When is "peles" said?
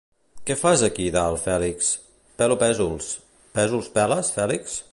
3.99-4.33